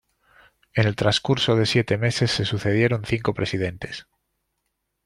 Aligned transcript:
En 0.73 0.87
el 0.87 0.95
transcurso 0.95 1.55
de 1.55 1.67
siete 1.67 1.99
meses 1.99 2.31
se 2.31 2.43
sucedieron 2.43 3.05
cinco 3.05 3.35
presidentes. 3.35 4.07